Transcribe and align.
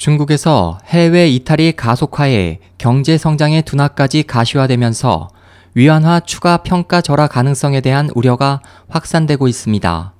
중국에서 0.00 0.78
해외 0.86 1.28
이탈이 1.28 1.72
가속화해 1.72 2.60
경제 2.78 3.18
성장의 3.18 3.60
둔화까지 3.60 4.22
가시화되면서 4.22 5.28
위안화 5.74 6.20
추가 6.20 6.56
평가 6.56 7.02
절하 7.02 7.26
가능성에 7.26 7.82
대한 7.82 8.08
우려가 8.14 8.62
확산되고 8.88 9.46
있습니다. 9.46 10.14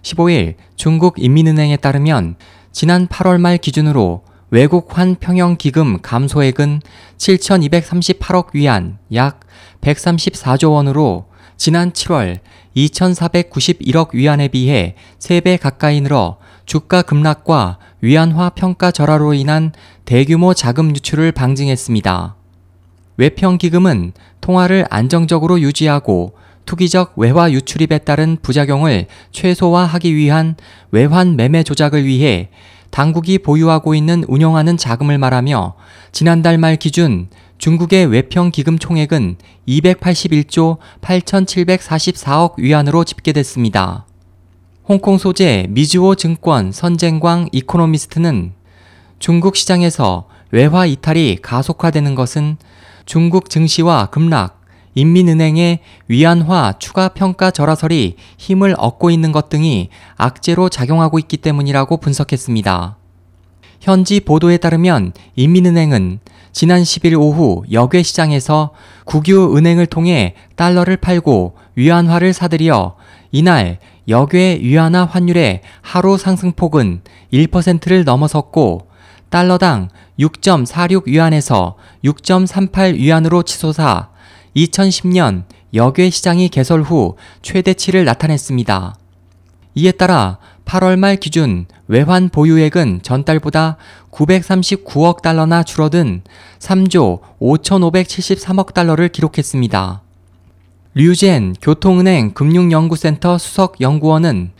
15일 0.00 0.54
중국 0.76 1.16
인민은행에 1.18 1.76
따르면 1.76 2.36
지난 2.72 3.06
8월 3.06 3.38
말 3.38 3.58
기준으로 3.58 4.24
외국 4.48 4.96
환 4.96 5.16
평형 5.20 5.56
기금 5.58 6.00
감소액은 6.00 6.80
7,238억 7.18 8.54
위안 8.54 8.96
약 9.12 9.40
134조 9.82 10.72
원으로 10.72 11.26
지난 11.58 11.92
7월 11.92 12.38
2,491억 12.74 14.14
위안에 14.14 14.48
비해 14.48 14.94
3배 15.18 15.60
가까이 15.60 16.00
늘어 16.00 16.38
주가 16.64 17.02
급락과 17.02 17.78
위안화 18.02 18.50
평가 18.50 18.90
절하로 18.90 19.32
인한 19.32 19.70
대규모 20.04 20.54
자금 20.54 20.90
유출을 20.90 21.30
방증했습니다. 21.30 22.34
외평 23.16 23.58
기금은 23.58 24.12
통화를 24.40 24.86
안정적으로 24.90 25.60
유지하고 25.60 26.34
투기적 26.66 27.12
외화 27.16 27.52
유출입에 27.52 27.98
따른 27.98 28.38
부작용을 28.42 29.06
최소화하기 29.30 30.16
위한 30.16 30.56
외환 30.90 31.36
매매 31.36 31.62
조작을 31.62 32.04
위해 32.04 32.50
당국이 32.90 33.38
보유하고 33.38 33.94
있는 33.94 34.24
운영하는 34.26 34.76
자금을 34.76 35.18
말하며 35.18 35.74
지난달 36.10 36.58
말 36.58 36.74
기준 36.74 37.28
중국의 37.58 38.06
외평 38.06 38.50
기금 38.50 38.80
총액은 38.80 39.36
281조 39.68 40.78
8,744억 41.02 42.58
위안으로 42.58 43.04
집계됐습니다. 43.04 44.06
홍콩 44.88 45.16
소재 45.16 45.66
미즈호 45.70 46.16
증권 46.16 46.72
선쟁광 46.72 47.50
이코노미스트는 47.52 48.52
중국 49.20 49.54
시장에서 49.54 50.26
외화 50.50 50.86
이탈이 50.86 51.38
가속화되는 51.40 52.16
것은 52.16 52.56
중국 53.06 53.48
증시와 53.48 54.06
급락, 54.06 54.60
인민은행의 54.96 55.78
위안화 56.08 56.74
추가 56.80 57.06
평가 57.06 57.52
절하설이 57.52 58.16
힘을 58.38 58.74
얻고 58.76 59.12
있는 59.12 59.30
것 59.30 59.48
등이 59.48 59.88
악재로 60.16 60.68
작용하고 60.68 61.20
있기 61.20 61.36
때문이라고 61.36 61.98
분석했습니다. 61.98 62.96
현지 63.80 64.18
보도에 64.18 64.56
따르면 64.56 65.12
인민은행은 65.36 66.18
지난 66.50 66.82
10일 66.82 67.18
오후 67.20 67.62
역외 67.70 68.02
시장에서 68.02 68.70
국유 69.04 69.56
은행을 69.56 69.86
통해 69.86 70.34
달러를 70.56 70.96
팔고 70.96 71.54
위안화를 71.76 72.32
사들여 72.32 72.96
이날 73.32 73.78
역외 74.08 74.58
위안화 74.60 75.06
환율의 75.06 75.62
하루 75.80 76.18
상승폭은 76.18 77.00
1%를 77.32 78.04
넘어섰고 78.04 78.88
달러당 79.30 79.88
6.46 80.20 81.06
위안에서 81.06 81.76
6.38 82.04 82.94
위안으로 82.94 83.42
치솟아 83.42 84.10
2010년 84.54 85.44
역외 85.72 86.10
시장이 86.10 86.50
개설 86.50 86.82
후 86.82 87.16
최대치를 87.40 88.04
나타냈습니다. 88.04 88.96
이에 89.76 89.92
따라 89.92 90.36
8월 90.66 90.98
말 90.98 91.16
기준 91.16 91.64
외환 91.88 92.28
보유액은 92.28 93.00
전달보다 93.02 93.78
939억 94.10 95.22
달러나 95.22 95.62
줄어든 95.62 96.22
3조 96.58 97.20
5,573억 97.40 98.74
달러를 98.74 99.08
기록했습니다. 99.08 100.01
류젠 100.94 101.54
교통은행 101.62 102.32
금융연구센터 102.34 103.38
수석 103.38 103.80
연구원은 103.80 104.50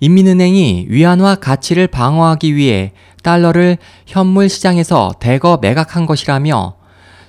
인민은행이 0.00 0.86
위안화 0.88 1.36
가치를 1.36 1.86
방어하기 1.86 2.56
위해 2.56 2.92
달러를 3.22 3.78
현물 4.04 4.48
시장에서 4.48 5.12
대거 5.20 5.58
매각한 5.62 6.06
것이라며 6.06 6.74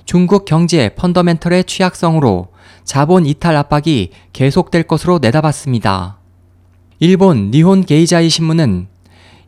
중국 0.04 0.46
경제 0.46 0.88
펀더멘털의 0.96 1.62
취약성으로 1.62 2.48
자본 2.82 3.24
이탈 3.24 3.54
압박이 3.54 4.10
계속될 4.32 4.82
것으로 4.82 5.20
내다봤습니다. 5.20 6.18
일본 6.98 7.52
니혼 7.52 7.84
게이자이 7.84 8.28
신문은 8.28 8.88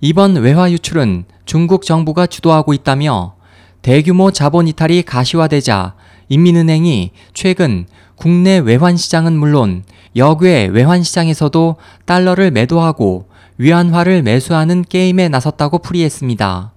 이번 0.01 0.37
외화 0.37 0.71
유출은 0.71 1.25
중국 1.45 1.85
정부가 1.85 2.29
주도하고 2.29 2.73
있다며 2.73 3.35
대규모 3.83 4.31
자본 4.31 4.69
이탈이 4.69 5.03
가시화되자 5.03 5.95
인민은행이 6.29 7.11
최근 7.35 7.87
국내 8.17 8.59
외환 8.59 8.97
시장은 8.97 9.37
물론 9.37 9.85
역외 10.15 10.67
외환 10.67 11.03
시장에서도 11.03 11.77
달러를 12.07 12.51
매도하고 12.51 13.27
위안화를 13.59 14.23
매수하는 14.23 14.85
게임에 14.89 15.29
나섰다고 15.29 15.79
풀이했습니다. 15.79 16.73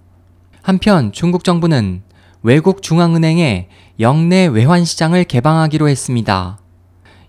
한편 0.62 1.12
중국 1.12 1.44
정부는 1.44 2.02
외국 2.44 2.82
중앙은행에 2.82 3.68
영내 4.00 4.48
외환 4.48 4.86
시장을 4.86 5.24
개방하기로 5.24 5.90
했습니다. 5.90 6.60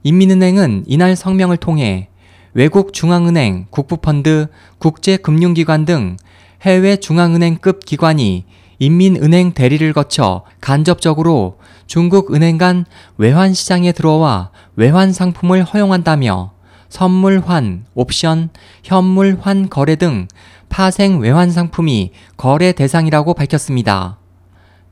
인민은행은 0.02 0.84
이날 0.86 1.16
성명을 1.16 1.56
통해 1.56 2.08
외국 2.54 2.92
중앙은행, 2.92 3.66
국부펀드, 3.70 4.46
국제금융기관 4.78 5.84
등 5.84 6.16
해외 6.62 6.96
중앙은행급 6.96 7.84
기관이 7.84 8.44
인민은행 8.78 9.52
대리를 9.52 9.92
거쳐 9.92 10.44
간접적으로 10.60 11.58
중국 11.86 12.34
은행 12.34 12.58
간 12.58 12.84
외환 13.16 13.54
시장에 13.54 13.92
들어와 13.92 14.50
외환 14.74 15.12
상품을 15.12 15.64
허용한다며 15.64 16.52
선물 16.88 17.42
환, 17.44 17.84
옵션, 17.94 18.50
현물 18.82 19.38
환 19.40 19.68
거래 19.68 19.96
등 19.96 20.28
파생 20.68 21.18
외환 21.18 21.50
상품이 21.50 22.12
거래 22.36 22.72
대상이라고 22.72 23.34
밝혔습니다. 23.34 24.18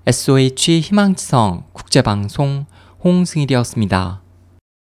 SOH 0.07 0.81
희망지성 0.81 1.65
국제방송 1.73 2.67
홍승일이었습니다. 3.03 4.24